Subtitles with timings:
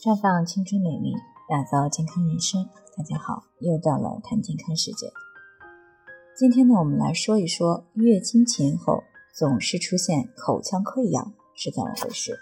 [0.00, 1.12] 绽放青春美丽，
[1.48, 2.64] 打造健康人生。
[2.96, 5.10] 大家好，又到了谈健康时间。
[6.36, 9.02] 今天呢，我们来说一说月经前后
[9.34, 12.38] 总是出现口腔溃疡是怎么回事。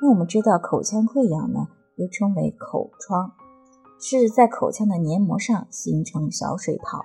[0.00, 3.32] 那我们知道，口腔溃疡呢，又称为口疮，
[4.00, 7.04] 是在口腔的黏膜上形成小水泡，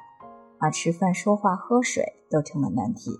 [0.59, 3.11] 啊，吃饭、说话、喝水都成了难题。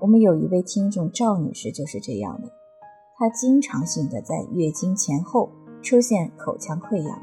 [0.00, 2.48] 我们有一位听众赵女士就是这样的。
[3.18, 5.48] 她经常性的在月经前后
[5.82, 7.18] 出现口腔溃疡，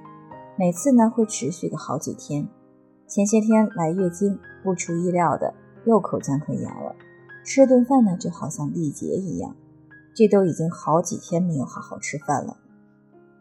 [0.57, 2.47] 每次呢会持续个好几天。
[3.07, 5.53] 前些天来月经，不出意料的
[5.85, 6.95] 又口腔溃疡了，
[7.45, 9.55] 吃顿饭呢就好像力竭一样。
[10.15, 12.57] 这都已经好几天没有好好吃饭了。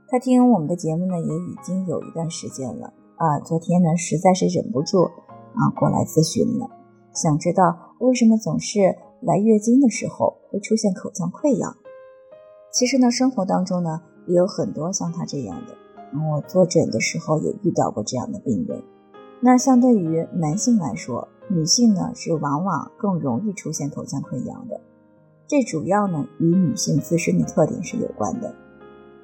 [0.09, 5.05] 她听我们的节目呢也已经有一段时间了啊，昨天呢实在是忍不住
[5.55, 6.69] 啊过来咨询了，
[7.15, 11.75] 想知道为什么总是来月经的时候会出现口腔溃疡。
[12.73, 15.75] 其实呢，生活当中呢也有很多像他这样的。
[16.35, 18.83] 我坐诊的时候也遇到过这样的病人。
[19.41, 24.81] 那相对于男性来说，女性呢是往往更容易出现口腔溃疡的。
[25.47, 28.55] 这主要呢与女性自身的特点是有关的。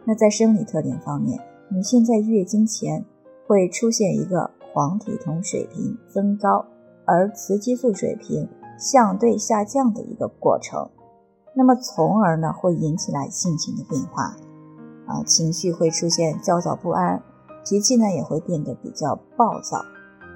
[0.04, 3.04] 那在生理特点方面，女性在月经前
[3.46, 6.66] 会出现一个黄体酮水平增高，
[7.06, 8.46] 而雌激素水平
[8.78, 10.90] 相对下降的一个过程。
[11.58, 14.36] 那么，从而呢会引起来性情的变化，
[15.06, 17.20] 啊，情绪会出现焦躁不安，
[17.64, 19.84] 脾气呢也会变得比较暴躁，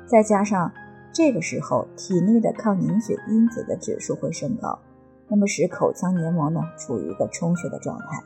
[0.04, 0.72] 再加上
[1.12, 4.76] 这个时候体内的抗凝血因子的指数会升高，
[5.28, 8.20] 那么使口腔黏膜呢处于一个充血的状态，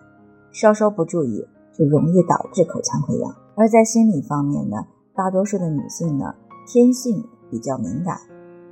[0.51, 3.31] 稍稍不注意就容易导致口腔溃疡。
[3.57, 4.79] 而在心理方面呢，
[5.15, 6.35] 大多数的女性呢
[6.67, 8.17] 天性比较敏感，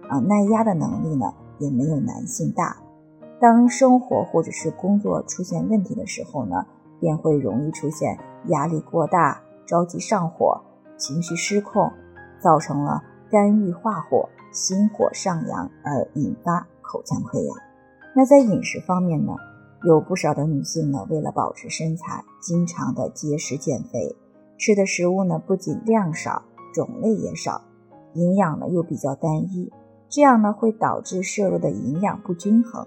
[0.08, 1.26] 啊，耐压的能力呢
[1.58, 2.78] 也没有男性大。
[3.40, 6.64] 当生活或者是工作出现问题的时候呢，
[7.00, 10.60] 便会容易出现压力过大、着急上火、
[10.96, 11.90] 情绪失控，
[12.40, 17.56] 造成了肝郁化火、心火上扬而引发口腔溃疡。
[18.14, 19.34] 那在饮食方面呢，
[19.84, 24.16] 有不少的女性呢，为了保持身材，经常的节食减肥，
[24.56, 26.42] 吃的食物呢不仅量少，
[26.72, 27.60] 种类也少，
[28.14, 29.70] 营养呢又比较单一，
[30.08, 32.86] 这样呢会导致摄入的营养不均衡。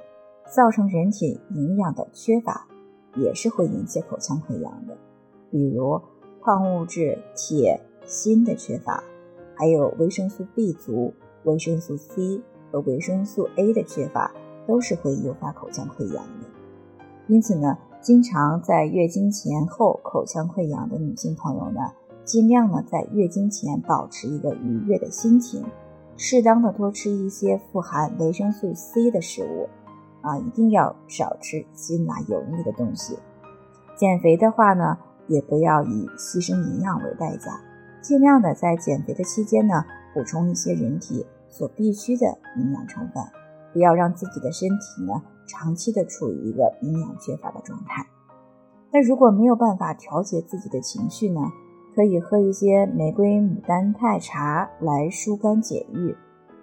[0.50, 2.68] 造成人体营养的缺乏，
[3.16, 4.98] 也是会引起口腔溃疡的。
[5.52, 6.02] 比如
[6.42, 9.04] 矿物质铁、锌的缺乏，
[9.56, 11.14] 还有维生素 B 族、
[11.44, 12.42] 维生素 C
[12.72, 14.32] 和维生素 A 的缺乏，
[14.66, 16.48] 都是会诱发口腔溃疡的。
[17.28, 21.82] 因此呢，经常在月经前后口腔溃疡的女性朋友呢，
[22.24, 25.64] 尽量呢在月经前保持一个愉悦的心情，
[26.16, 29.68] 适当的多吃一些富含维生素 C 的食物。
[30.22, 33.18] 啊，一定要少吃辛辣油腻的东西。
[33.96, 34.98] 减肥的话呢，
[35.28, 37.60] 也不要以牺牲营养为代价，
[38.02, 39.84] 尽量的在减肥的期间呢，
[40.14, 43.24] 补充一些人体所必需的营养成分，
[43.74, 48.06] 不要让自己的身体呢长期的处于一个营养缺乏的状态。
[48.92, 51.42] 那如果没有办法调节自己的情绪呢，
[51.96, 56.16] 可以喝一些玫瑰牡丹泰茶来疏肝解郁。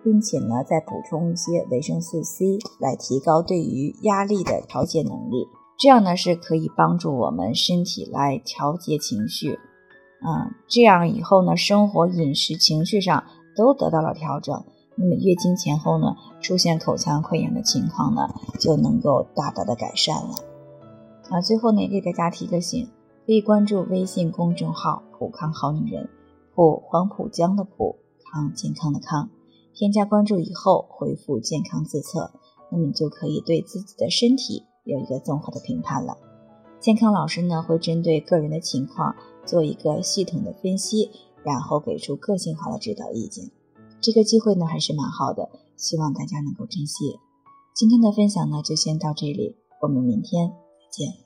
[0.05, 5.49] 并且呢，再补充一些维生素 C，来提高对于压力的调节能力。
[5.79, 9.59] 这样呢，是可以帮助我们身体来调节情绪。
[10.21, 13.25] 嗯，这样以后呢，生活、饮食、情绪上
[13.57, 14.63] 都得到了调整。
[14.97, 18.29] 那么月经前后呢，出现口腔溃疡的情况呢，
[18.61, 20.35] 就能够大大的改善了。
[21.31, 22.89] 啊，最后呢，给大家提个醒，
[23.27, 26.09] 可以关注微信公众号“普康好女人”，
[26.55, 27.97] 普黄浦江的普
[28.31, 29.29] 康健康的康。
[29.75, 32.31] 添加关注以后，回复“健康自测”，
[32.71, 36.17] 那么你就可以对自己的身体有一个综合的评判了。
[36.81, 41.11] 健康老师呢会针对个人的情况做一个系统的分析，
[41.43, 43.51] 然后给出个性化的指导意见。
[44.01, 47.19] 这个机会呢还是蛮好的，希望大家能够珍惜。
[47.75, 50.55] 今天的分享呢就先到这里，我们明天再
[50.91, 51.24] 见。